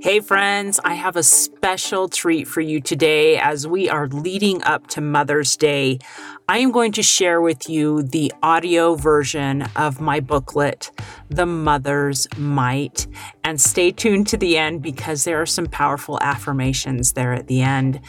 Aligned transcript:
Hey, 0.00 0.20
friends, 0.20 0.78
I 0.84 0.94
have 0.94 1.16
a 1.16 1.24
special 1.24 2.08
treat 2.08 2.46
for 2.46 2.60
you 2.60 2.80
today 2.80 3.36
as 3.36 3.66
we 3.66 3.90
are 3.90 4.06
leading 4.06 4.62
up 4.62 4.86
to 4.88 5.00
Mother's 5.00 5.56
Day. 5.56 5.98
I 6.48 6.58
am 6.58 6.70
going 6.70 6.92
to 6.92 7.02
share 7.02 7.40
with 7.40 7.68
you 7.68 8.04
the 8.04 8.32
audio 8.40 8.94
version 8.94 9.62
of 9.74 10.00
my 10.00 10.20
booklet, 10.20 10.92
The 11.30 11.46
Mother's 11.46 12.28
Mite. 12.36 13.08
And 13.42 13.60
stay 13.60 13.90
tuned 13.90 14.28
to 14.28 14.36
the 14.36 14.56
end 14.56 14.82
because 14.82 15.24
there 15.24 15.42
are 15.42 15.46
some 15.46 15.66
powerful 15.66 16.16
affirmations 16.20 17.14
there 17.14 17.32
at 17.32 17.48
the 17.48 17.62
end. 17.62 18.00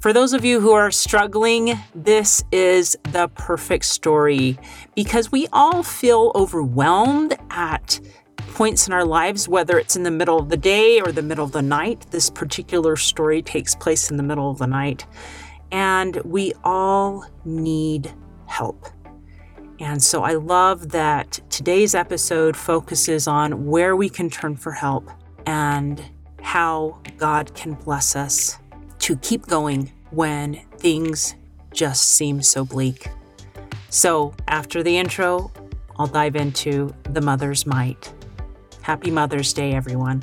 For 0.00 0.12
those 0.12 0.32
of 0.32 0.44
you 0.44 0.60
who 0.60 0.72
are 0.72 0.90
struggling, 0.90 1.78
this 1.94 2.42
is 2.50 2.96
the 3.12 3.28
perfect 3.36 3.84
story 3.84 4.58
because 4.96 5.30
we 5.30 5.46
all 5.52 5.84
feel 5.84 6.32
overwhelmed 6.34 7.36
at 7.50 8.00
points 8.48 8.86
in 8.86 8.92
our 8.92 9.04
lives, 9.04 9.48
whether 9.48 9.78
it's 9.78 9.96
in 9.96 10.02
the 10.02 10.10
middle 10.10 10.38
of 10.38 10.48
the 10.48 10.56
day 10.56 11.00
or 11.00 11.12
the 11.12 11.22
middle 11.22 11.44
of 11.44 11.52
the 11.52 11.62
night. 11.62 12.06
This 12.10 12.30
particular 12.30 12.96
story 12.96 13.42
takes 13.42 13.74
place 13.74 14.10
in 14.10 14.16
the 14.16 14.22
middle 14.22 14.50
of 14.50 14.58
the 14.58 14.66
night. 14.66 15.06
And 15.70 16.16
we 16.24 16.52
all 16.64 17.24
need 17.44 18.12
help. 18.46 18.86
And 19.80 20.02
so 20.02 20.24
I 20.24 20.34
love 20.34 20.90
that 20.90 21.40
today's 21.50 21.94
episode 21.94 22.56
focuses 22.56 23.28
on 23.28 23.66
where 23.66 23.94
we 23.94 24.08
can 24.08 24.28
turn 24.28 24.56
for 24.56 24.72
help 24.72 25.08
and 25.46 26.02
how 26.42 26.98
God 27.16 27.54
can 27.54 27.74
bless 27.74 28.16
us 28.16 28.58
to 29.00 29.16
keep 29.16 29.46
going 29.46 29.92
when 30.10 30.60
things 30.78 31.34
just 31.72 32.04
seem 32.06 32.42
so 32.42 32.64
bleak. 32.64 33.08
So, 33.90 34.34
after 34.48 34.82
the 34.82 34.98
intro, 34.98 35.50
I'll 35.98 36.06
dive 36.06 36.36
into 36.36 36.94
the 37.04 37.20
mother's 37.20 37.66
mite. 37.66 38.12
Happy 38.88 39.10
Mother's 39.10 39.52
Day, 39.52 39.74
everyone. 39.74 40.22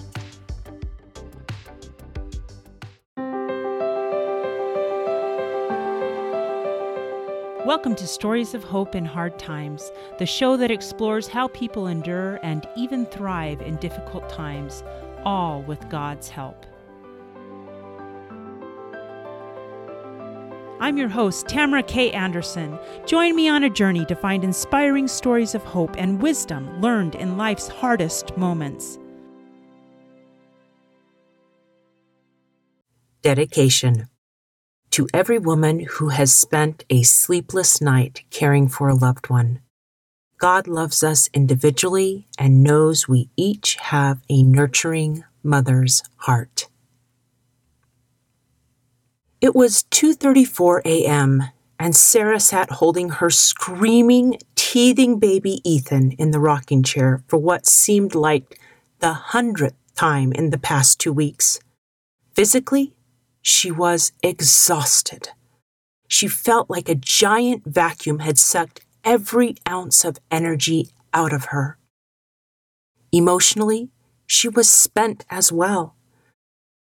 Welcome 7.63 7.94
to 7.94 8.07
Stories 8.07 8.55
of 8.55 8.63
Hope 8.63 8.96
in 8.96 9.05
Hard 9.05 9.38
Times, 9.38 9.91
the 10.18 10.26
show 10.26 10.57
that 10.57 10.72
explores 10.72 11.27
how 11.27 11.49
people 11.49 11.85
endure 11.85 12.40
and 12.41 12.68
even 12.76 13.05
thrive 13.05 13.62
in 13.62 13.76
difficult 13.76 14.27
times, 14.30 14.84
all 15.24 15.62
with 15.62 15.88
God's 15.91 16.29
help. 16.29 16.66
I'm 20.86 20.98
your 20.98 21.10
host, 21.10 21.48
Tamara 21.48 21.82
K. 21.82 22.12
Anderson. 22.12 22.78
Join 23.08 23.36
me 23.36 23.50
on 23.50 23.64
a 23.64 23.72
journey 23.72 24.05
to 24.05 24.16
find 24.16 24.44
inspiring 24.44 25.08
stories 25.08 25.55
of 25.55 25.64
hope 25.64 25.96
and 25.98 26.22
wisdom 26.22 26.80
learned 26.80 27.16
in 27.16 27.38
life's 27.38 27.68
hardest 27.68 28.38
moments. 28.38 29.00
Dedication 33.24 34.10
to 34.91 35.08
every 35.12 35.40
woman 35.40 35.80
who 35.80 36.10
has 36.10 36.32
spent 36.36 36.86
a 36.91 37.02
sleepless 37.02 37.82
night 37.82 38.24
caring 38.30 38.68
for 38.68 38.88
a 38.88 38.94
loved 38.94 39.28
one. 39.28 39.62
God 40.38 40.68
loves 40.68 41.04
us 41.04 41.32
individually 41.34 42.28
and 42.38 42.62
knows 42.63 43.08
we 43.08 43.32
each 43.36 43.74
have 43.78 44.22
a 44.30 44.44
nurturing 44.44 45.24
mother's 45.41 46.04
heart. 46.18 46.68
It 49.46 49.54
was 49.54 49.84
2:34 49.91 50.82
a.m. 50.85 51.43
and 51.77 51.96
Sarah 51.96 52.40
sat 52.40 52.71
holding 52.71 53.10
her 53.10 53.29
screaming, 53.29 54.40
teething 54.55 55.20
baby 55.20 55.62
Ethan 55.63 56.13
in 56.13 56.32
the 56.32 56.40
rocking 56.40 56.82
chair 56.82 57.24
for 57.27 57.38
what 57.38 57.68
seemed 57.68 58.16
like 58.16 58.60
the 59.01 59.13
hundredth 59.13 59.76
time 59.93 60.34
in 60.34 60.49
the 60.49 60.57
past 60.57 60.99
2 60.99 61.13
weeks. 61.13 61.60
Physically, 62.34 62.96
she 63.43 63.70
was 63.70 64.13
exhausted. 64.23 65.29
She 66.07 66.28
felt 66.28 66.68
like 66.68 66.90
a 66.90 66.96
giant 66.96 67.66
vacuum 67.67 68.22
had 68.25 68.39
sucked 68.39 68.83
every 69.03 69.57
ounce 69.69 70.03
of 70.03 70.17
energy 70.31 70.89
out 71.13 71.31
of 71.31 71.45
her. 71.53 71.77
Emotionally, 73.12 73.89
she 74.25 74.50
was 74.50 74.67
spent 74.67 75.23
as 75.29 75.51
well. 75.51 75.94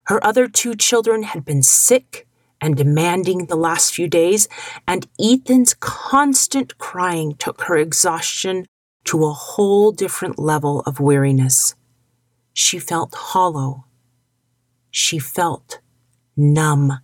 Her 0.07 0.21
other 0.21 0.49
two 0.49 0.75
children 0.75 1.23
had 1.23 1.45
been 1.45 1.63
sick 1.63 2.25
and 2.61 2.75
demanding 2.75 3.45
the 3.45 3.55
last 3.55 3.93
few 3.93 4.07
days, 4.07 4.47
and 4.87 5.07
Ethan's 5.19 5.73
constant 5.73 6.77
crying 6.77 7.35
took 7.35 7.61
her 7.63 7.77
exhaustion 7.77 8.65
to 9.05 9.25
a 9.25 9.31
whole 9.31 9.91
different 9.91 10.37
level 10.37 10.81
of 10.81 10.99
weariness. 10.99 11.75
She 12.53 12.79
felt 12.79 13.15
hollow. 13.15 13.85
She 14.91 15.19
felt 15.19 15.79
numb. 16.35 16.99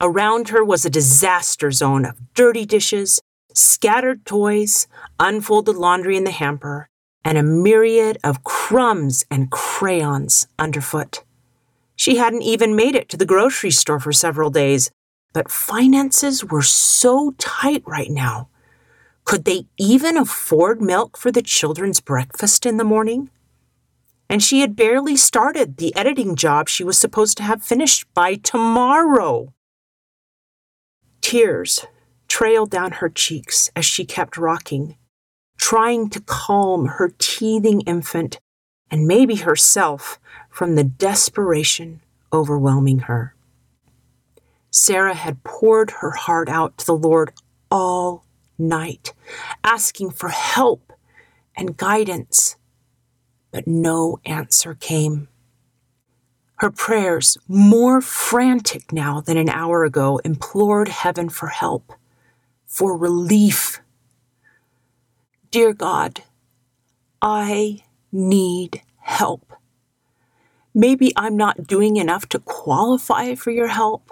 Around 0.00 0.50
her 0.50 0.64
was 0.64 0.84
a 0.84 0.90
disaster 0.90 1.70
zone 1.70 2.04
of 2.04 2.34
dirty 2.34 2.64
dishes, 2.64 3.20
scattered 3.52 4.24
toys, 4.24 4.86
unfolded 5.18 5.74
laundry 5.74 6.16
in 6.16 6.24
the 6.24 6.30
hamper, 6.30 6.88
and 7.24 7.36
a 7.36 7.42
myriad 7.42 8.18
of 8.22 8.44
crumbs 8.44 9.24
and 9.30 9.50
crayons 9.50 10.46
underfoot. 10.58 11.24
She 12.08 12.16
hadn't 12.16 12.40
even 12.40 12.74
made 12.74 12.94
it 12.94 13.10
to 13.10 13.18
the 13.18 13.26
grocery 13.26 13.70
store 13.70 14.00
for 14.00 14.14
several 14.14 14.48
days, 14.48 14.90
but 15.34 15.50
finances 15.50 16.42
were 16.42 16.62
so 16.62 17.34
tight 17.36 17.82
right 17.84 18.10
now. 18.10 18.48
Could 19.26 19.44
they 19.44 19.66
even 19.76 20.16
afford 20.16 20.80
milk 20.80 21.18
for 21.18 21.30
the 21.30 21.42
children's 21.42 22.00
breakfast 22.00 22.64
in 22.64 22.78
the 22.78 22.82
morning? 22.82 23.28
And 24.26 24.42
she 24.42 24.62
had 24.62 24.74
barely 24.74 25.16
started 25.16 25.76
the 25.76 25.94
editing 25.94 26.34
job 26.34 26.70
she 26.70 26.82
was 26.82 26.96
supposed 26.96 27.36
to 27.36 27.42
have 27.42 27.62
finished 27.62 28.06
by 28.14 28.36
tomorrow. 28.36 29.52
Tears 31.20 31.84
trailed 32.26 32.70
down 32.70 32.92
her 32.92 33.10
cheeks 33.10 33.70
as 33.76 33.84
she 33.84 34.06
kept 34.06 34.38
rocking, 34.38 34.96
trying 35.58 36.08
to 36.08 36.22
calm 36.22 36.86
her 36.86 37.12
teething 37.18 37.82
infant 37.82 38.40
and 38.90 39.06
maybe 39.06 39.34
herself 39.34 40.18
from 40.58 40.74
the 40.74 40.82
desperation 40.82 42.00
overwhelming 42.32 42.98
her. 42.98 43.32
Sarah 44.72 45.14
had 45.14 45.44
poured 45.44 45.92
her 46.00 46.10
heart 46.10 46.48
out 46.48 46.76
to 46.78 46.84
the 46.84 46.96
Lord 46.96 47.32
all 47.70 48.24
night, 48.58 49.14
asking 49.62 50.10
for 50.10 50.30
help 50.30 50.92
and 51.56 51.76
guidance, 51.76 52.56
but 53.52 53.68
no 53.68 54.18
answer 54.24 54.74
came. 54.74 55.28
Her 56.56 56.72
prayers, 56.72 57.38
more 57.46 58.00
frantic 58.00 58.92
now 58.92 59.20
than 59.20 59.36
an 59.36 59.48
hour 59.48 59.84
ago, 59.84 60.18
implored 60.24 60.88
heaven 60.88 61.28
for 61.28 61.50
help, 61.50 61.92
for 62.66 62.96
relief. 62.96 63.80
Dear 65.52 65.72
God, 65.72 66.24
I 67.22 67.84
need 68.10 68.82
help. 68.96 69.52
Maybe 70.74 71.12
I'm 71.16 71.36
not 71.36 71.66
doing 71.66 71.96
enough 71.96 72.28
to 72.30 72.38
qualify 72.38 73.34
for 73.34 73.50
your 73.50 73.68
help, 73.68 74.10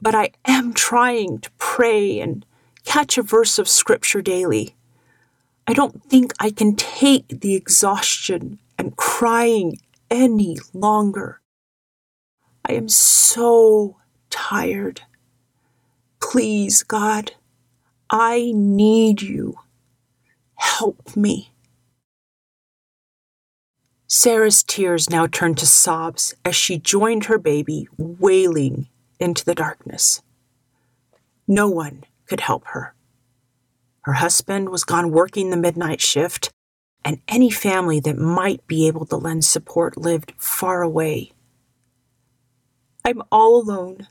but 0.00 0.14
I 0.14 0.30
am 0.44 0.72
trying 0.72 1.38
to 1.40 1.50
pray 1.58 2.20
and 2.20 2.44
catch 2.84 3.18
a 3.18 3.22
verse 3.22 3.58
of 3.58 3.68
scripture 3.68 4.22
daily. 4.22 4.76
I 5.66 5.74
don't 5.74 6.02
think 6.04 6.32
I 6.40 6.50
can 6.50 6.76
take 6.76 7.40
the 7.40 7.54
exhaustion 7.54 8.58
and 8.78 8.96
crying 8.96 9.78
any 10.10 10.56
longer. 10.72 11.40
I 12.64 12.72
am 12.72 12.88
so 12.88 13.96
tired. 14.30 15.02
Please, 16.20 16.82
God, 16.82 17.32
I 18.10 18.52
need 18.54 19.22
you. 19.22 19.58
Help 20.56 21.16
me. 21.16 21.52
Sarah's 24.10 24.62
tears 24.62 25.10
now 25.10 25.26
turned 25.26 25.58
to 25.58 25.66
sobs 25.66 26.34
as 26.42 26.56
she 26.56 26.78
joined 26.78 27.26
her 27.26 27.36
baby, 27.36 27.86
wailing 27.98 28.88
into 29.20 29.44
the 29.44 29.54
darkness. 29.54 30.22
No 31.46 31.68
one 31.68 32.04
could 32.26 32.40
help 32.40 32.64
her. 32.68 32.94
Her 34.02 34.14
husband 34.14 34.70
was 34.70 34.84
gone 34.84 35.10
working 35.10 35.50
the 35.50 35.58
midnight 35.58 36.00
shift, 36.00 36.50
and 37.04 37.20
any 37.28 37.50
family 37.50 38.00
that 38.00 38.16
might 38.16 38.66
be 38.66 38.86
able 38.86 39.04
to 39.04 39.16
lend 39.16 39.44
support 39.44 39.98
lived 39.98 40.32
far 40.38 40.80
away. 40.80 41.32
I'm 43.04 43.22
all 43.30 43.60
alone, 43.60 44.08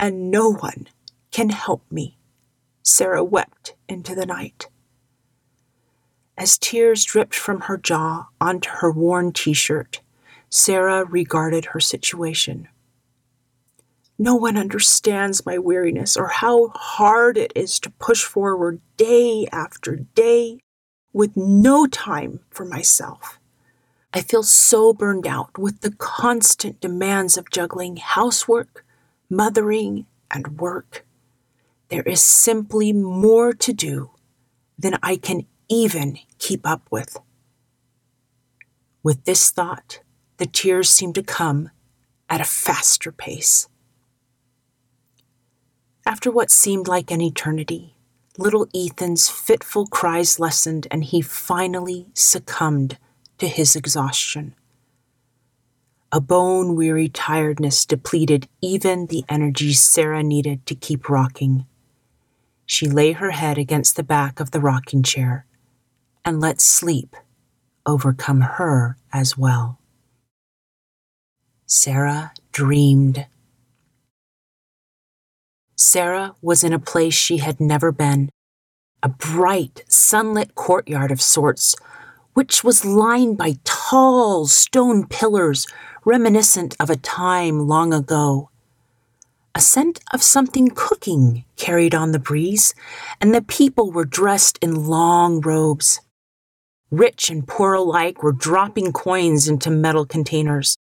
and 0.00 0.32
no 0.32 0.52
one 0.52 0.88
can 1.30 1.50
help 1.50 1.84
me, 1.92 2.18
Sarah 2.82 3.22
wept 3.22 3.76
into 3.88 4.16
the 4.16 4.26
night. 4.26 4.66
As 6.36 6.58
tears 6.58 7.04
dripped 7.04 7.34
from 7.34 7.62
her 7.62 7.76
jaw 7.76 8.28
onto 8.40 8.70
her 8.70 8.90
worn 8.90 9.32
t 9.32 9.52
shirt, 9.52 10.00
Sarah 10.48 11.04
regarded 11.04 11.66
her 11.66 11.80
situation. 11.80 12.68
No 14.18 14.34
one 14.34 14.56
understands 14.56 15.44
my 15.44 15.58
weariness 15.58 16.16
or 16.16 16.28
how 16.28 16.68
hard 16.68 17.36
it 17.36 17.52
is 17.54 17.78
to 17.80 17.90
push 17.90 18.24
forward 18.24 18.80
day 18.96 19.46
after 19.52 19.96
day 19.96 20.60
with 21.12 21.36
no 21.36 21.86
time 21.86 22.40
for 22.50 22.64
myself. 22.64 23.38
I 24.14 24.20
feel 24.20 24.42
so 24.42 24.92
burned 24.92 25.26
out 25.26 25.58
with 25.58 25.80
the 25.80 25.92
constant 25.92 26.80
demands 26.80 27.36
of 27.36 27.50
juggling 27.50 27.96
housework, 27.96 28.84
mothering, 29.30 30.06
and 30.30 30.60
work. 30.60 31.04
There 31.88 32.02
is 32.02 32.22
simply 32.22 32.92
more 32.92 33.52
to 33.54 33.72
do 33.72 34.10
than 34.78 34.98
I 35.02 35.16
can 35.16 35.46
even 35.72 36.18
keep 36.38 36.66
up 36.66 36.82
with. 36.90 37.18
With 39.02 39.24
this 39.24 39.50
thought, 39.50 40.00
the 40.36 40.44
tears 40.44 40.90
seemed 40.90 41.14
to 41.14 41.22
come 41.22 41.70
at 42.28 42.42
a 42.42 42.44
faster 42.44 43.10
pace. 43.10 43.68
After 46.04 46.30
what 46.30 46.50
seemed 46.50 46.88
like 46.88 47.10
an 47.10 47.22
eternity, 47.22 47.96
little 48.36 48.68
Ethan's 48.74 49.30
fitful 49.30 49.86
cries 49.86 50.38
lessened 50.38 50.86
and 50.90 51.04
he 51.04 51.22
finally 51.22 52.08
succumbed 52.12 52.98
to 53.38 53.48
his 53.48 53.74
exhaustion. 53.74 54.54
A 56.12 56.20
bone 56.20 56.76
weary 56.76 57.08
tiredness 57.08 57.86
depleted 57.86 58.46
even 58.60 59.06
the 59.06 59.24
energy 59.26 59.72
Sarah 59.72 60.22
needed 60.22 60.66
to 60.66 60.74
keep 60.74 61.08
rocking. 61.08 61.64
She 62.66 62.90
lay 62.90 63.12
her 63.12 63.30
head 63.30 63.56
against 63.56 63.96
the 63.96 64.02
back 64.02 64.38
of 64.38 64.50
the 64.50 64.60
rocking 64.60 65.02
chair 65.02 65.46
and 66.24 66.40
let 66.40 66.60
sleep 66.60 67.16
overcome 67.86 68.40
her 68.40 68.96
as 69.12 69.36
well. 69.36 69.78
Sarah 71.66 72.32
dreamed. 72.52 73.26
Sarah 75.76 76.34
was 76.40 76.62
in 76.62 76.72
a 76.72 76.78
place 76.78 77.14
she 77.14 77.38
had 77.38 77.60
never 77.60 77.90
been, 77.90 78.30
a 79.02 79.08
bright, 79.08 79.82
sunlit 79.88 80.54
courtyard 80.54 81.10
of 81.10 81.20
sorts, 81.20 81.74
which 82.34 82.62
was 82.62 82.84
lined 82.84 83.36
by 83.36 83.58
tall 83.64 84.46
stone 84.46 85.06
pillars 85.06 85.66
reminiscent 86.04 86.76
of 86.78 86.88
a 86.88 86.96
time 86.96 87.66
long 87.66 87.92
ago. 87.92 88.48
A 89.54 89.60
scent 89.60 90.00
of 90.12 90.22
something 90.22 90.70
cooking 90.74 91.44
carried 91.56 91.94
on 91.94 92.12
the 92.12 92.18
breeze, 92.18 92.74
and 93.20 93.34
the 93.34 93.42
people 93.42 93.90
were 93.92 94.04
dressed 94.04 94.58
in 94.62 94.86
long 94.86 95.40
robes. 95.40 96.00
Rich 96.92 97.30
and 97.30 97.48
poor 97.48 97.72
alike 97.72 98.22
were 98.22 98.32
dropping 98.32 98.92
coins 98.92 99.48
into 99.48 99.70
metal 99.70 100.04
containers. 100.04 100.76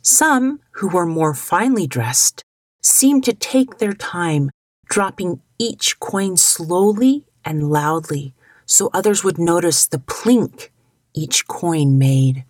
Some, 0.00 0.60
who 0.70 0.88
were 0.88 1.04
more 1.04 1.34
finely 1.34 1.86
dressed, 1.86 2.42
seemed 2.82 3.24
to 3.24 3.34
take 3.34 3.76
their 3.76 3.92
time, 3.92 4.48
dropping 4.86 5.42
each 5.58 6.00
coin 6.00 6.38
slowly 6.38 7.26
and 7.44 7.68
loudly 7.70 8.32
so 8.64 8.88
others 8.94 9.22
would 9.22 9.38
notice 9.38 9.86
the 9.86 9.98
plink 9.98 10.70
each 11.12 11.46
coin 11.46 11.98
made. 11.98 12.46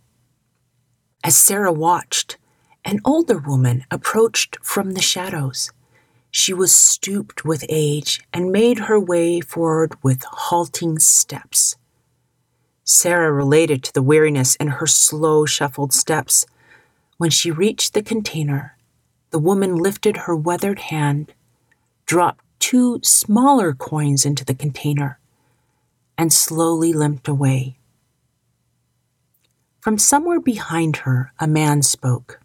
As 1.24 1.36
Sarah 1.36 1.72
watched, 1.72 2.38
an 2.84 3.00
older 3.04 3.38
woman 3.38 3.84
approached 3.90 4.56
from 4.62 4.92
the 4.92 5.02
shadows. 5.02 5.72
She 6.30 6.54
was 6.54 6.72
stooped 6.72 7.44
with 7.44 7.64
age 7.68 8.20
and 8.32 8.52
made 8.52 8.86
her 8.86 9.00
way 9.00 9.40
forward 9.40 9.96
with 10.04 10.22
halting 10.22 11.00
steps. 11.00 11.74
Sarah 12.84 13.32
related 13.32 13.82
to 13.84 13.92
the 13.92 14.02
weariness 14.02 14.54
in 14.56 14.68
her 14.68 14.86
slow, 14.86 15.46
shuffled 15.46 15.92
steps. 15.92 16.46
When 17.16 17.30
she 17.30 17.50
reached 17.50 17.94
the 17.94 18.02
container, 18.02 18.76
the 19.30 19.38
woman 19.38 19.76
lifted 19.76 20.18
her 20.18 20.36
weathered 20.36 20.78
hand, 20.78 21.32
dropped 22.06 22.44
two 22.58 23.00
smaller 23.02 23.72
coins 23.72 24.24
into 24.24 24.44
the 24.44 24.54
container, 24.54 25.18
and 26.16 26.32
slowly 26.32 26.92
limped 26.92 27.26
away. 27.26 27.78
From 29.80 29.98
somewhere 29.98 30.40
behind 30.40 30.98
her, 30.98 31.32
a 31.38 31.46
man 31.46 31.82
spoke. 31.82 32.40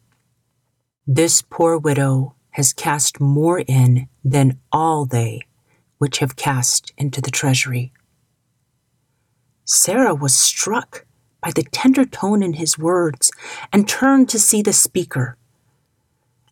This 1.06 1.42
poor 1.42 1.78
widow 1.78 2.36
has 2.52 2.74
cast 2.74 3.20
more 3.20 3.60
in 3.60 4.08
than 4.24 4.60
all 4.72 5.06
they 5.06 5.44
which 6.00 6.20
have 6.20 6.36
cast 6.36 6.92
into 6.98 7.22
the 7.22 7.30
treasury. 7.30 7.92
Sarah 9.72 10.16
was 10.16 10.34
struck 10.34 11.06
by 11.44 11.52
the 11.52 11.62
tender 11.62 12.04
tone 12.04 12.42
in 12.42 12.54
his 12.54 12.80
words 12.80 13.32
and 13.72 13.88
turned 13.88 14.28
to 14.30 14.40
see 14.40 14.64
the 14.64 14.74
speaker. 14.74 15.38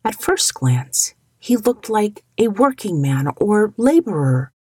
At 0.04 0.22
first 0.22 0.54
glance, 0.54 1.14
he 1.40 1.56
looked 1.56 1.90
like 1.90 2.22
a 2.38 2.46
working 2.46 3.02
man 3.02 3.26
or 3.38 3.74
laborer, 3.76 4.52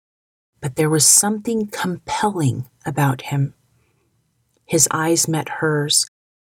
but 0.59 0.75
there 0.75 0.89
was 0.89 1.05
something 1.05 1.67
compelling 1.67 2.67
about 2.83 3.29
him. 3.29 3.53
His 4.65 4.87
eyes 4.89 5.27
met 5.27 5.61
hers, 5.61 6.07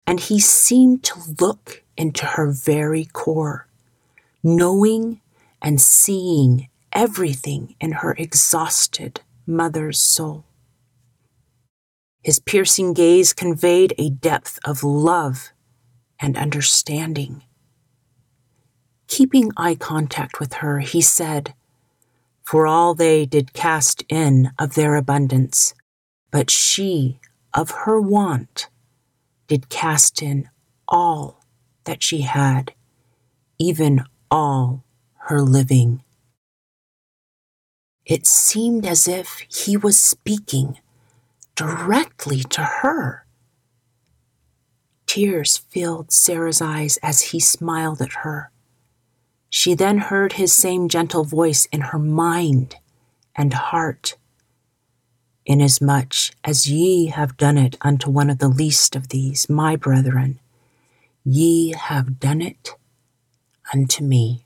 and 0.06 0.20
he 0.20 0.42
seemed 0.42 1.06
to 1.06 1.22
look 1.40 1.84
into 1.96 2.26
her 2.26 2.52
very 2.52 3.06
core, 3.06 3.70
knowing 4.44 5.22
and 5.62 5.80
seeing 5.80 6.68
everything 6.92 7.76
in 7.80 7.94
her 7.94 8.14
exhausted 8.18 9.22
mother's 9.48 10.00
soul. 10.00 10.44
His 12.24 12.40
piercing 12.40 12.94
gaze 12.94 13.34
conveyed 13.34 13.94
a 13.98 14.10
depth 14.10 14.58
of 14.64 14.82
love 14.82 15.52
and 16.20 16.38
understanding. 16.38 17.44
Keeping 19.08 19.52
eye 19.58 19.76
contact 19.76 20.40
with 20.40 20.54
her, 20.54 20.80
he 20.80 21.02
said, 21.02 21.54
For 22.42 22.66
all 22.66 22.94
they 22.94 23.26
did 23.26 23.52
cast 23.52 24.06
in 24.08 24.52
of 24.58 24.76
their 24.76 24.96
abundance, 24.96 25.74
but 26.32 26.50
she 26.50 27.20
of 27.54 27.72
her 27.72 28.00
want 28.00 28.70
did 29.48 29.68
cast 29.68 30.22
in 30.22 30.50
all 30.88 31.44
that 31.84 32.02
she 32.02 32.22
had, 32.22 32.74
even 33.60 34.06
all 34.32 34.86
her 35.28 35.42
living. 35.42 36.04
It 38.06 38.26
seemed 38.26 38.86
as 38.86 39.08
if 39.10 39.46
he 39.50 39.76
was 39.76 40.02
speaking 40.02 40.80
directly 41.56 42.44
to 42.44 42.62
her. 42.62 43.26
Tears 45.06 45.58
filled 45.58 46.12
Sarah's 46.12 46.62
eyes 46.62 46.98
as 47.04 47.22
he 47.22 47.40
smiled 47.40 48.02
at 48.02 48.14
her. 48.24 48.52
She 49.50 49.76
then 49.76 50.00
heard 50.00 50.34
his 50.34 50.52
same 50.52 50.90
gentle 50.90 51.24
voice 51.24 51.68
in 51.68 51.82
her 51.82 52.00
mind 52.00 52.78
and 53.36 53.54
heart. 53.54 54.18
Inasmuch 55.46 56.16
as 56.44 56.68
ye 56.68 57.08
have 57.08 57.38
done 57.38 57.58
it 57.58 57.78
unto 57.82 58.10
one 58.10 58.30
of 58.30 58.40
the 58.40 58.48
least 58.48 58.96
of 58.96 59.10
these, 59.10 59.50
my 59.50 59.76
brethren, 59.76 60.40
ye 61.24 61.74
have 61.74 62.20
done 62.20 62.42
it 62.42 62.76
unto 63.74 64.04
me. 64.04 64.46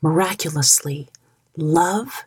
Miraculously, 0.00 1.08
love 1.56 2.24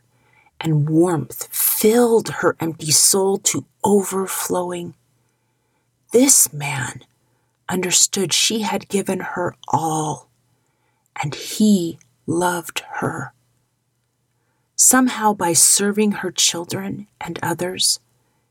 and 0.60 0.90
warmth 0.90 1.48
filled 1.86 2.30
her 2.42 2.56
empty 2.60 2.90
soul 2.90 3.38
to 3.38 3.64
overflowing. 3.84 4.96
This 6.12 6.52
man 6.52 7.04
understood 7.70 8.34
she 8.34 8.62
had 8.62 8.90
given 8.90 9.20
her 9.20 9.56
all, 9.68 10.28
and 11.22 11.36
he 11.36 12.00
loved 12.26 12.80
her. 12.96 13.34
Somehow, 14.76 15.36
by 15.36 15.54
serving 15.54 16.14
her 16.14 16.32
children 16.32 17.06
and 17.22 17.38
others, 17.44 18.00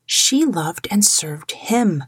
she 0.07 0.45
loved 0.45 0.87
and 0.88 1.05
served 1.05 1.50
him. 1.50 2.05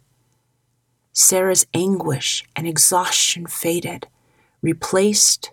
Sarah's 1.12 1.66
anguish 1.74 2.44
and 2.54 2.68
exhaustion 2.68 3.48
faded, 3.48 4.06
replaced 4.62 5.50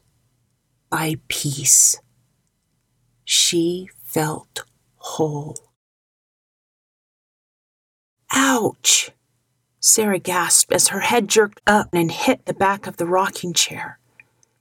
by 0.92 1.16
peace. 1.30 1.96
She 3.26 3.90
felt 4.04 4.66
whole. 5.04 5.63
Ouch! 8.34 9.12
Sarah 9.80 10.20
gasped 10.20 10.72
as 10.72 10.90
her 10.90 11.02
head 11.02 11.28
jerked 11.28 11.62
up 11.68 11.90
and 11.94 12.12
hit 12.12 12.46
the 12.46 12.54
back 12.54 12.88
of 12.88 12.98
the 12.98 13.06
rocking 13.06 13.54
chair. 13.54 14.00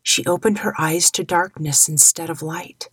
She 0.03 0.27
opened 0.27 0.59
her 0.59 0.75
eyes 0.81 1.11
to 1.13 1.25
darkness 1.25 1.89
instead 1.89 2.29
of 2.29 2.43
light. 2.43 2.89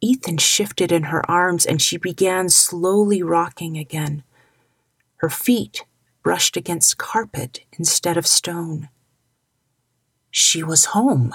Ethan 0.00 0.38
shifted 0.38 0.92
in 0.92 1.04
her 1.04 1.28
arms 1.30 1.66
and 1.66 1.80
she 1.82 1.96
began 1.96 2.48
slowly 2.48 3.22
rocking 3.22 3.76
again. 3.76 4.22
Her 5.16 5.30
feet 5.30 5.84
brushed 6.22 6.56
against 6.56 6.98
carpet 6.98 7.60
instead 7.78 8.16
of 8.16 8.26
stone. 8.26 8.88
She 10.30 10.62
was 10.62 10.86
home. 10.86 11.34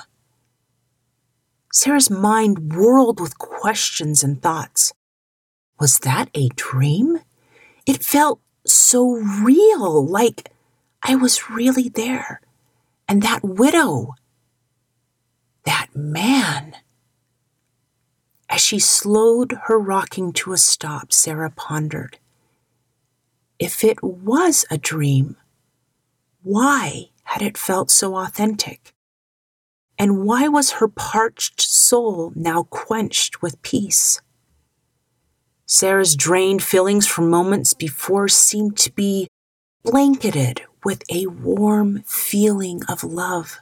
Sarah's 1.71 2.09
mind 2.09 2.73
whirled 2.73 3.19
with 3.19 3.37
questions 3.37 4.23
and 4.23 4.41
thoughts. 4.41 4.93
Was 5.79 5.99
that 5.99 6.29
a 6.33 6.49
dream? 6.49 7.19
It 7.85 8.03
felt 8.03 8.41
so 8.65 9.11
real, 9.11 10.05
like 10.05 10.51
I 11.03 11.15
was 11.15 11.49
really 11.49 11.89
there. 11.89 12.41
And 13.07 13.21
that 13.23 13.43
widow, 13.43 14.15
that 15.65 15.87
man. 15.95 16.75
As 18.49 18.61
she 18.61 18.79
slowed 18.79 19.57
her 19.65 19.79
rocking 19.79 20.33
to 20.33 20.53
a 20.53 20.57
stop, 20.57 21.13
Sarah 21.13 21.51
pondered. 21.51 22.19
If 23.59 23.83
it 23.83 24.01
was 24.03 24.65
a 24.71 24.77
dream, 24.77 25.37
Why 26.43 27.09
had 27.23 27.41
it 27.41 27.57
felt 27.57 27.91
so 27.91 28.15
authentic? 28.15 28.93
And 29.97 30.25
why 30.25 30.47
was 30.47 30.71
her 30.71 30.87
parched 30.87 31.59
soul 31.61 32.31
now 32.35 32.63
quenched 32.63 33.41
with 33.41 33.61
peace? 33.61 34.21
Sarah's 35.71 36.15
drained 36.15 36.63
feelings 36.63 37.05
from 37.05 37.29
moments 37.29 37.75
before 37.75 38.27
seemed 38.27 38.75
to 38.79 38.91
be 38.91 39.27
blanketed 39.83 40.63
with 40.83 41.03
a 41.11 41.27
warm 41.27 42.01
feeling 42.07 42.81
of 42.89 43.03
love. 43.03 43.59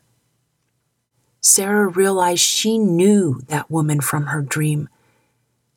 Sarah 1.41 1.89
realized 1.89 2.39
she 2.39 2.77
knew 2.77 3.41
that 3.49 3.69
woman 3.69 3.99
from 3.99 4.27
her 4.27 4.41
dream. 4.41 4.87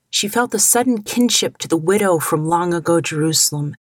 She 0.08 0.28
felt 0.28 0.54
a 0.54 0.60
sudden 0.60 1.02
kinship 1.02 1.58
to 1.58 1.68
the 1.68 1.76
widow 1.76 2.20
from 2.20 2.46
long 2.46 2.72
ago 2.72 3.00
Jerusalem. 3.00 3.74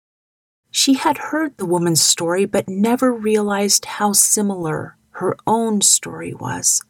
She 0.70 0.94
had 0.94 1.18
heard 1.18 1.58
the 1.58 1.66
woman's 1.66 2.00
story, 2.00 2.46
but 2.46 2.66
never 2.66 3.12
realized 3.12 3.84
how 3.84 4.14
similar 4.14 4.96
her 5.10 5.36
own 5.46 5.82
story 5.82 6.32
was. 6.32 6.80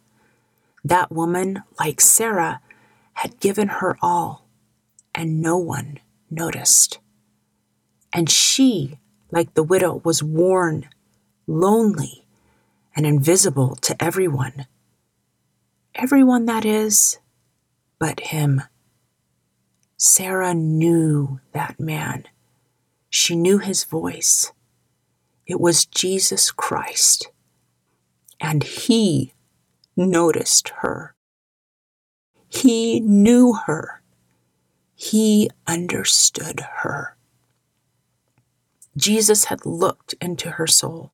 That 0.84 1.10
woman, 1.10 1.64
like 1.80 2.00
Sarah, 2.00 2.60
had 3.14 3.40
given 3.40 3.66
her 3.66 3.98
all, 4.00 4.47
and 5.18 5.42
no 5.42 5.58
one 5.58 5.98
noticed. 6.30 7.00
And 8.12 8.30
she, 8.30 9.00
like 9.32 9.52
the 9.54 9.64
widow, 9.64 10.00
was 10.04 10.22
worn, 10.22 10.88
lonely, 11.48 12.25
and 12.94 13.04
invisible 13.04 13.75
to 13.82 14.00
everyone. 14.00 14.66
Everyone, 15.96 16.46
that 16.46 16.64
is, 16.64 17.18
but 17.98 18.20
him. 18.20 18.62
Sarah 19.96 20.54
knew 20.54 21.40
that 21.50 21.80
man. 21.80 22.28
She 23.10 23.34
knew 23.34 23.58
his 23.58 23.82
voice. 23.82 24.52
It 25.48 25.60
was 25.60 25.84
Jesus 25.84 26.52
Christ. 26.52 27.28
And 28.40 28.62
he 28.62 29.32
noticed 29.96 30.68
her. 30.82 31.16
He 32.48 33.00
knew 33.00 33.54
her. 33.66 34.00
He 35.00 35.48
understood 35.64 36.58
her. 36.78 37.16
Jesus 38.96 39.44
had 39.44 39.64
looked 39.64 40.16
into 40.20 40.50
her 40.50 40.66
soul. 40.66 41.12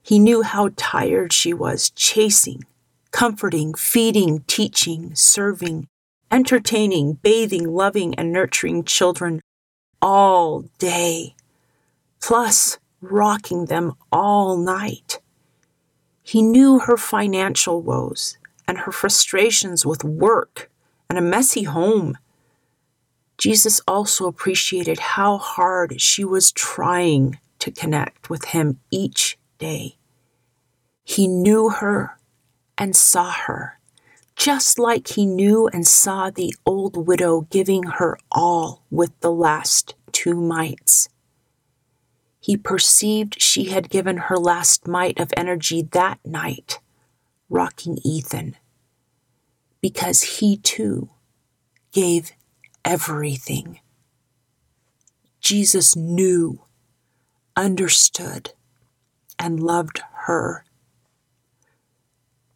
He 0.00 0.20
knew 0.20 0.42
how 0.42 0.70
tired 0.76 1.32
she 1.32 1.52
was 1.52 1.90
chasing, 1.90 2.62
comforting, 3.10 3.74
feeding, 3.74 4.44
teaching, 4.46 5.12
serving, 5.16 5.88
entertaining, 6.30 7.14
bathing, 7.14 7.66
loving, 7.74 8.14
and 8.14 8.32
nurturing 8.32 8.84
children 8.84 9.40
all 10.00 10.66
day, 10.78 11.34
plus 12.20 12.78
rocking 13.00 13.64
them 13.64 13.94
all 14.12 14.56
night. 14.56 15.18
He 16.22 16.42
knew 16.42 16.78
her 16.78 16.96
financial 16.96 17.82
woes 17.82 18.38
and 18.68 18.78
her 18.78 18.92
frustrations 18.92 19.84
with 19.84 20.04
work 20.04 20.70
and 21.08 21.18
a 21.18 21.22
messy 21.22 21.64
home. 21.64 22.16
Jesus 23.40 23.80
also 23.88 24.26
appreciated 24.26 24.98
how 24.98 25.38
hard 25.38 26.00
she 26.00 26.24
was 26.24 26.52
trying 26.52 27.38
to 27.58 27.70
connect 27.70 28.28
with 28.28 28.46
him 28.46 28.80
each 28.90 29.38
day. 29.58 29.96
He 31.04 31.26
knew 31.26 31.70
her 31.70 32.18
and 32.76 32.94
saw 32.94 33.32
her 33.32 33.80
just 34.36 34.78
like 34.78 35.08
he 35.08 35.26
knew 35.26 35.68
and 35.68 35.86
saw 35.86 36.30
the 36.30 36.54
old 36.64 37.06
widow 37.06 37.42
giving 37.50 37.82
her 37.82 38.18
all 38.32 38.82
with 38.90 39.10
the 39.20 39.30
last 39.30 39.94
two 40.12 40.34
mites. 40.34 41.10
He 42.40 42.56
perceived 42.56 43.40
she 43.40 43.64
had 43.64 43.90
given 43.90 44.16
her 44.16 44.38
last 44.38 44.88
mite 44.88 45.20
of 45.20 45.30
energy 45.36 45.82
that 45.92 46.20
night, 46.24 46.80
rocking 47.50 47.98
Ethan, 48.02 48.56
because 49.82 50.22
he 50.38 50.56
too 50.56 51.10
gave 51.92 52.32
everything. 52.84 53.80
Jesus 55.40 55.96
knew, 55.96 56.62
understood, 57.56 58.52
and 59.38 59.60
loved 59.60 60.02
her 60.26 60.64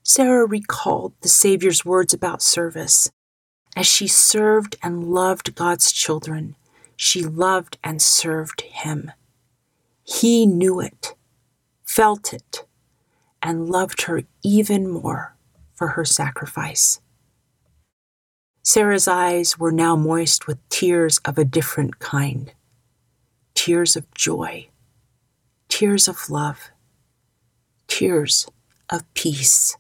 Sarah 0.06 0.44
recalled 0.44 1.14
the 1.22 1.28
Savior's 1.28 1.82
words 1.82 2.12
about 2.12 2.42
service. 2.42 3.10
As 3.74 3.86
she 3.86 4.06
served 4.06 4.76
and 4.82 5.08
loved 5.08 5.54
God's 5.54 5.90
children, 5.90 6.56
she 6.94 7.22
loved 7.24 7.78
and 7.82 8.02
served 8.02 8.60
Him. 8.60 9.10
He 10.04 10.44
knew 10.44 10.78
it, 10.78 11.14
felt 11.84 12.34
it, 12.34 12.66
and 13.42 13.70
loved 13.70 14.02
her 14.02 14.24
even 14.42 14.88
more 14.88 15.34
for 15.74 15.88
her 15.88 16.04
sacrifice. 16.04 17.00
Sarah's 18.66 19.06
eyes 19.06 19.58
were 19.58 19.70
now 19.70 19.94
moist 19.94 20.46
with 20.46 20.66
tears 20.70 21.18
of 21.26 21.36
a 21.36 21.44
different 21.44 21.98
kind 21.98 22.50
tears 23.54 23.94
of 23.94 24.12
joy, 24.14 24.68
tears 25.68 26.08
of 26.08 26.30
love, 26.30 26.70
tears 27.88 28.48
of 28.88 29.02
peace. 29.12 29.76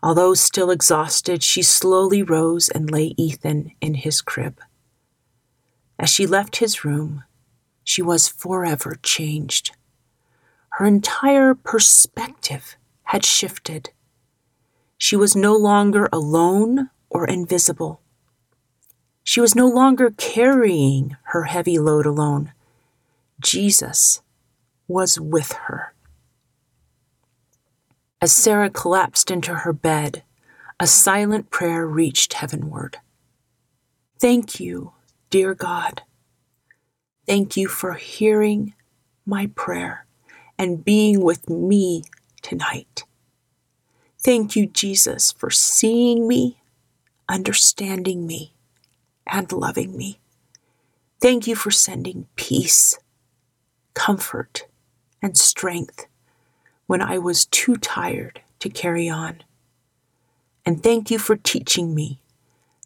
Although 0.00 0.34
still 0.34 0.70
exhausted, 0.70 1.42
she 1.42 1.60
slowly 1.60 2.22
rose 2.22 2.68
and 2.68 2.88
lay 2.88 3.14
Ethan 3.16 3.72
in 3.80 3.94
his 3.94 4.20
crib. 4.20 4.60
As 5.98 6.10
she 6.10 6.24
left 6.24 6.58
his 6.58 6.84
room, 6.84 7.24
she 7.82 8.00
was 8.00 8.28
forever 8.28 8.96
changed. 9.02 9.72
Her 10.74 10.86
entire 10.86 11.56
perspective 11.56 12.76
had 13.02 13.24
shifted. 13.24 13.90
She 14.96 15.16
was 15.16 15.34
no 15.34 15.56
longer 15.56 16.08
alone 16.12 16.90
or 17.10 17.26
invisible. 17.26 18.00
She 19.22 19.40
was 19.40 19.54
no 19.54 19.68
longer 19.68 20.10
carrying 20.10 21.16
her 21.24 21.44
heavy 21.44 21.78
load 21.78 22.06
alone. 22.06 22.52
Jesus 23.40 24.22
was 24.86 25.20
with 25.20 25.52
her. 25.52 25.92
As 28.20 28.32
Sarah 28.32 28.70
collapsed 28.70 29.30
into 29.30 29.54
her 29.54 29.72
bed, 29.72 30.24
a 30.80 30.86
silent 30.86 31.50
prayer 31.50 31.86
reached 31.86 32.34
heavenward. 32.34 32.98
Thank 34.18 34.58
you, 34.58 34.92
dear 35.30 35.54
God. 35.54 36.02
Thank 37.26 37.56
you 37.56 37.68
for 37.68 37.94
hearing 37.94 38.74
my 39.26 39.50
prayer 39.54 40.06
and 40.58 40.84
being 40.84 41.20
with 41.20 41.48
me 41.48 42.02
tonight. 42.42 43.04
Thank 44.18 44.56
you, 44.56 44.66
Jesus, 44.66 45.32
for 45.32 45.50
seeing 45.50 46.26
me, 46.26 46.58
understanding 47.28 48.26
me, 48.26 48.54
and 49.26 49.50
loving 49.52 49.96
me. 49.96 50.20
Thank 51.20 51.46
you 51.46 51.54
for 51.54 51.70
sending 51.70 52.26
peace, 52.36 52.98
comfort, 53.94 54.66
and 55.20 55.36
strength 55.36 56.06
when 56.86 57.02
I 57.02 57.18
was 57.18 57.44
too 57.44 57.76
tired 57.76 58.40
to 58.60 58.68
carry 58.68 59.08
on. 59.08 59.42
And 60.64 60.82
thank 60.82 61.10
you 61.10 61.18
for 61.18 61.36
teaching 61.36 61.94
me 61.94 62.20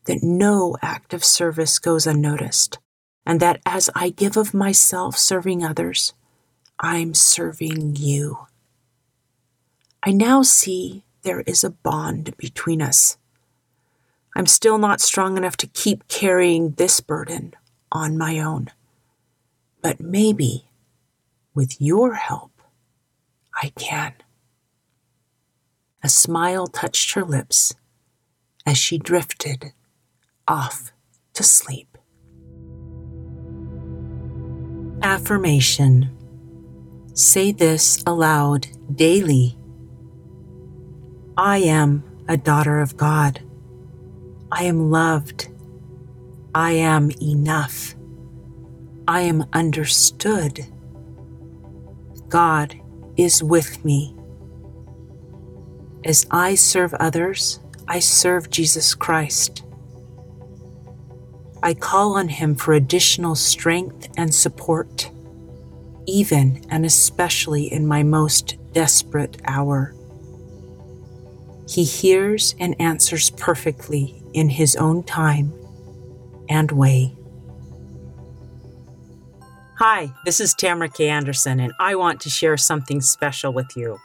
that 0.04 0.22
no 0.22 0.76
act 0.82 1.14
of 1.14 1.24
service 1.24 1.78
goes 1.78 2.06
unnoticed, 2.06 2.78
and 3.24 3.38
that 3.40 3.60
as 3.64 3.88
I 3.94 4.10
give 4.10 4.36
of 4.36 4.52
myself 4.52 5.16
serving 5.16 5.64
others, 5.64 6.14
I'm 6.80 7.14
serving 7.14 7.96
you. 7.96 8.46
I 10.02 10.10
now 10.10 10.42
see 10.42 11.04
there 11.22 11.42
is 11.42 11.62
a 11.62 11.70
bond 11.70 12.36
between 12.36 12.82
us. 12.82 13.16
I'm 14.34 14.46
still 14.46 14.78
not 14.78 15.00
strong 15.00 15.36
enough 15.36 15.56
to 15.58 15.66
keep 15.66 16.08
carrying 16.08 16.72
this 16.72 17.00
burden 17.00 17.54
on 17.90 18.16
my 18.16 18.38
own. 18.38 18.70
But 19.82 20.00
maybe, 20.00 20.68
with 21.54 21.80
your 21.80 22.14
help, 22.14 22.62
I 23.54 23.72
can. 23.76 24.14
A 26.02 26.08
smile 26.08 26.66
touched 26.66 27.12
her 27.12 27.24
lips 27.24 27.74
as 28.64 28.78
she 28.78 28.98
drifted 28.98 29.72
off 30.48 30.92
to 31.34 31.42
sleep. 31.42 31.98
Affirmation 35.02 36.10
Say 37.14 37.52
this 37.52 38.02
aloud 38.06 38.68
daily. 38.94 39.58
I 41.36 41.58
am 41.58 42.02
a 42.26 42.38
daughter 42.38 42.80
of 42.80 42.96
God. 42.96 43.42
I 44.52 44.64
am 44.64 44.90
loved. 44.90 45.48
I 46.54 46.72
am 46.72 47.10
enough. 47.22 47.94
I 49.08 49.22
am 49.22 49.46
understood. 49.54 50.66
God 52.28 52.78
is 53.16 53.42
with 53.42 53.84
me. 53.84 54.16
As 56.04 56.26
I 56.30 56.54
serve 56.56 56.94
others, 56.94 57.60
I 57.88 58.00
serve 58.00 58.50
Jesus 58.50 58.94
Christ. 58.94 59.64
I 61.62 61.74
call 61.74 62.14
on 62.16 62.28
Him 62.28 62.54
for 62.54 62.74
additional 62.74 63.36
strength 63.36 64.08
and 64.16 64.34
support. 64.34 65.10
even 66.06 66.64
and 66.70 66.84
especially 66.86 67.72
in 67.72 67.86
my 67.86 68.02
most 68.02 68.58
desperate 68.72 69.40
hour. 69.44 69.94
He 71.68 71.84
hears 71.84 72.54
and 72.58 72.80
answers 72.80 73.30
perfectly 73.30 74.21
in 74.34 74.48
His 74.48 74.76
own 74.76 75.02
time 75.04 75.52
and 76.48 76.70
way. 76.72 77.16
Hi, 79.78 80.12
this 80.24 80.38
is 80.40 80.54
Tamara 80.54 80.88
K. 80.88 81.08
Anderson, 81.08 81.58
and 81.58 81.72
I 81.80 81.94
want 81.96 82.20
to 82.20 82.30
share 82.30 82.56
something 82.56 83.00
special 83.00 83.52
with 83.52 83.76
you. 83.76 83.98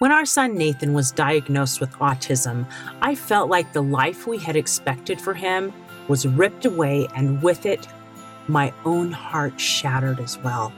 When 0.00 0.12
our 0.12 0.26
son 0.26 0.56
Nathan 0.56 0.92
was 0.92 1.12
diagnosed 1.12 1.80
with 1.80 1.92
autism, 1.92 2.66
I 3.00 3.14
felt 3.14 3.48
like 3.48 3.72
the 3.72 3.82
life 3.82 4.26
we 4.26 4.36
had 4.36 4.56
expected 4.56 5.20
for 5.20 5.32
him 5.32 5.72
was 6.08 6.26
ripped 6.26 6.64
away, 6.64 7.06
and 7.14 7.40
with 7.42 7.64
it, 7.64 7.86
my 8.48 8.74
own 8.84 9.12
heart 9.12 9.60
shattered 9.60 10.20
as 10.20 10.36
well. 10.38 10.72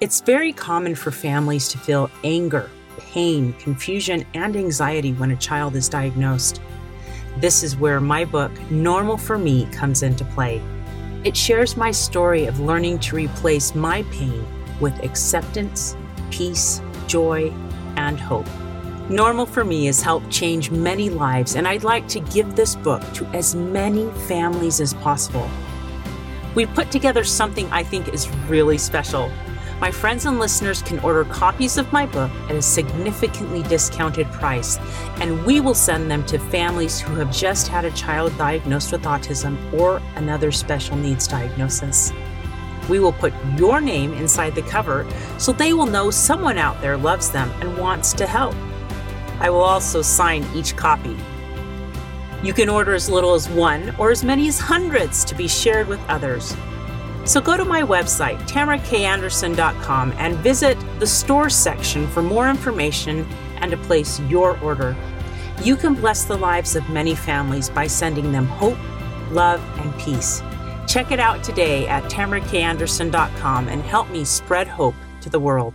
It's 0.00 0.20
very 0.20 0.52
common 0.52 0.94
for 0.94 1.10
families 1.10 1.68
to 1.68 1.78
feel 1.78 2.10
anger, 2.24 2.70
pain, 2.98 3.52
confusion, 3.54 4.24
and 4.32 4.56
anxiety 4.56 5.12
when 5.12 5.32
a 5.32 5.36
child 5.36 5.76
is 5.76 5.88
diagnosed. 5.88 6.60
This 7.38 7.62
is 7.62 7.76
where 7.76 8.00
my 8.00 8.24
book, 8.24 8.52
Normal 8.70 9.16
for 9.16 9.38
Me, 9.38 9.66
comes 9.66 10.02
into 10.02 10.24
play. 10.24 10.60
It 11.24 11.36
shares 11.36 11.76
my 11.76 11.90
story 11.90 12.46
of 12.46 12.60
learning 12.60 12.98
to 13.00 13.16
replace 13.16 13.74
my 13.74 14.02
pain 14.04 14.46
with 14.80 15.02
acceptance, 15.04 15.96
peace, 16.30 16.80
joy, 17.06 17.52
and 17.96 18.18
hope. 18.18 18.46
Normal 19.10 19.46
for 19.46 19.64
me 19.64 19.86
has 19.86 20.00
helped 20.00 20.30
change 20.30 20.70
many 20.70 21.10
lives, 21.10 21.56
and 21.56 21.66
I'd 21.66 21.82
like 21.82 22.06
to 22.08 22.20
give 22.20 22.54
this 22.54 22.76
book 22.76 23.02
to 23.14 23.26
as 23.34 23.54
many 23.54 24.08
families 24.28 24.80
as 24.80 24.94
possible. 24.94 25.50
We 26.54 26.66
put 26.66 26.90
together 26.90 27.24
something 27.24 27.70
I 27.72 27.82
think 27.82 28.08
is 28.08 28.28
really 28.48 28.78
special. 28.78 29.30
My 29.80 29.90
friends 29.90 30.26
and 30.26 30.38
listeners 30.38 30.82
can 30.82 30.98
order 30.98 31.24
copies 31.24 31.78
of 31.78 31.90
my 31.90 32.04
book 32.04 32.30
at 32.50 32.54
a 32.54 32.60
significantly 32.60 33.62
discounted 33.62 34.30
price, 34.30 34.76
and 35.22 35.42
we 35.46 35.60
will 35.60 35.74
send 35.74 36.10
them 36.10 36.22
to 36.26 36.38
families 36.38 37.00
who 37.00 37.14
have 37.14 37.34
just 37.34 37.66
had 37.66 37.86
a 37.86 37.90
child 37.92 38.36
diagnosed 38.36 38.92
with 38.92 39.04
autism 39.04 39.56
or 39.72 40.02
another 40.16 40.52
special 40.52 40.98
needs 40.98 41.26
diagnosis. 41.26 42.12
We 42.90 42.98
will 42.98 43.14
put 43.14 43.32
your 43.56 43.80
name 43.80 44.12
inside 44.12 44.54
the 44.54 44.62
cover 44.62 45.06
so 45.38 45.50
they 45.50 45.72
will 45.72 45.86
know 45.86 46.10
someone 46.10 46.58
out 46.58 46.78
there 46.82 46.98
loves 46.98 47.30
them 47.30 47.50
and 47.62 47.78
wants 47.78 48.12
to 48.14 48.26
help. 48.26 48.54
I 49.38 49.48
will 49.48 49.62
also 49.62 50.02
sign 50.02 50.44
each 50.54 50.76
copy. 50.76 51.16
You 52.42 52.52
can 52.52 52.68
order 52.68 52.92
as 52.92 53.08
little 53.08 53.32
as 53.32 53.48
one 53.48 53.94
or 53.98 54.10
as 54.10 54.24
many 54.24 54.46
as 54.48 54.58
hundreds 54.58 55.24
to 55.24 55.34
be 55.34 55.48
shared 55.48 55.88
with 55.88 56.00
others. 56.06 56.54
So 57.24 57.40
go 57.40 57.56
to 57.56 57.64
my 57.64 57.82
website, 57.82 58.38
tamarakanderson.com, 58.48 60.14
and 60.16 60.36
visit 60.36 60.78
the 60.98 61.06
store 61.06 61.50
section 61.50 62.08
for 62.08 62.22
more 62.22 62.48
information 62.48 63.26
and 63.56 63.70
to 63.70 63.76
place 63.76 64.20
your 64.20 64.58
order. 64.60 64.96
You 65.62 65.76
can 65.76 65.94
bless 65.94 66.24
the 66.24 66.36
lives 66.36 66.74
of 66.76 66.88
many 66.88 67.14
families 67.14 67.68
by 67.68 67.86
sending 67.86 68.32
them 68.32 68.46
hope, 68.46 68.78
love, 69.30 69.60
and 69.78 69.94
peace. 70.00 70.42
Check 70.88 71.12
it 71.12 71.20
out 71.20 71.44
today 71.44 71.86
at 71.86 72.04
tamarakanderson.com 72.04 73.68
and 73.68 73.82
help 73.82 74.10
me 74.10 74.24
spread 74.24 74.66
hope 74.66 74.94
to 75.20 75.30
the 75.30 75.38
world. 75.38 75.74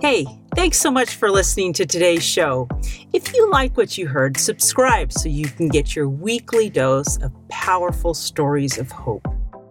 Hey, 0.00 0.26
thanks 0.54 0.78
so 0.78 0.90
much 0.90 1.16
for 1.16 1.30
listening 1.30 1.72
to 1.74 1.84
today's 1.84 2.22
show. 2.22 2.66
If 3.12 3.34
you 3.34 3.50
like 3.50 3.76
what 3.76 3.98
you 3.98 4.06
heard, 4.06 4.36
subscribe 4.36 5.12
so 5.12 5.28
you 5.28 5.46
can 5.46 5.66
get 5.68 5.96
your 5.96 6.08
weekly 6.08 6.70
dose 6.70 7.16
of 7.18 7.32
powerful 7.48 8.14
stories 8.14 8.78
of 8.78 8.88
hope. 8.90 9.26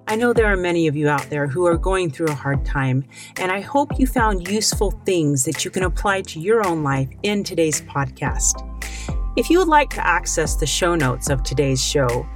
I 0.08 0.16
know 0.18 0.34
there 0.34 0.52
are 0.52 0.58
many 0.58 0.88
of 0.88 0.98
you 0.98 1.08
out 1.08 1.30
there 1.30 1.48
who 1.48 1.66
are 1.66 1.78
going 1.78 2.12
through 2.12 2.28
a 2.28 2.34
hard 2.34 2.66
time, 2.66 3.06
and 3.38 3.50
I 3.52 3.62
hope 3.62 3.98
you 3.98 4.06
found 4.06 4.50
useful 4.50 4.92
things 5.06 5.46
that 5.46 5.63
you 5.63 5.72
can 5.72 5.84
apply 5.84 6.20
to 6.22 6.38
your 6.40 6.68
own 6.68 6.84
life 6.84 7.07
in 7.24 7.46
today's 7.46 7.81
podcast. 7.81 8.70
If 9.38 9.50
you 9.50 9.60
would 9.60 9.70
like 9.70 9.90
to 9.92 10.05
access 10.05 10.55
the 10.55 10.68
show 10.68 10.96
notes 10.96 11.29
of 11.29 11.44
today's 11.44 11.81
show, 11.84 12.27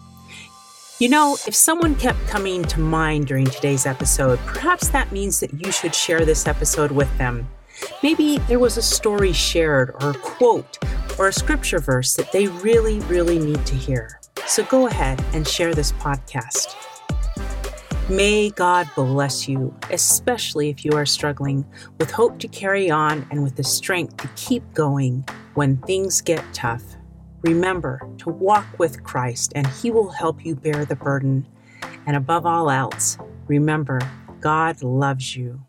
You 1.00 1.10
know, 1.10 1.38
if 1.48 1.56
someone 1.56 1.96
kept 1.96 2.26
coming 2.28 2.64
to 2.66 2.80
mind 2.80 3.28
during 3.28 3.46
today's 3.46 3.86
episode, 3.86 4.40
perhaps 4.46 4.90
that 4.90 5.12
means 5.12 5.40
that 5.40 5.54
you 5.54 5.72
should 5.72 5.94
share 5.94 6.24
this 6.24 6.48
episode 6.48 6.92
with 6.92 7.18
them. 7.18 7.48
Maybe 8.02 8.38
there 8.48 8.60
was 8.60 8.78
a 8.78 8.82
story 8.82 9.34
shared, 9.34 9.96
or 10.02 10.12
a 10.12 10.14
quote, 10.14 10.78
or 11.18 11.28
a 11.28 11.34
scripture 11.34 11.80
verse 11.80 12.14
that 12.14 12.32
they 12.32 12.48
really, 12.48 13.00
really 13.02 13.40
need 13.40 13.66
to 13.66 13.76
hear. 13.76 14.20
So 14.46 14.64
go 14.66 14.88
ahead 14.88 15.24
and 15.34 15.48
share 15.48 15.74
this 15.74 15.92
podcast. 15.94 16.76
May 18.10 18.50
God 18.50 18.90
bless 18.96 19.48
you, 19.48 19.74
especially 19.90 20.68
if 20.68 20.84
you 20.84 20.92
are 20.92 21.06
struggling 21.06 21.66
with 22.00 22.12
hope 22.12 22.38
to 22.40 22.50
carry 22.50 22.92
on 22.92 23.26
and 23.32 23.44
with 23.44 23.56
the 23.56 23.64
strength 23.64 24.18
to 24.18 24.30
keep 24.36 24.62
going 24.74 25.24
when 25.54 25.78
things 25.78 26.20
get 26.20 26.44
tough. 26.54 26.84
Remember 27.44 28.02
to 28.18 28.30
walk 28.30 28.66
with 28.78 29.04
Christ, 29.04 29.54
and 29.56 29.66
He 29.66 29.90
will 29.90 30.10
help 30.10 30.46
you 30.46 30.54
bear 30.54 30.84
the 30.84 30.98
burden. 30.98 31.48
And 32.06 32.18
above 32.18 32.46
all 32.46 32.70
else, 32.70 33.18
remember, 33.48 34.02
God 34.42 34.84
loves 34.84 35.38
you. 35.38 35.62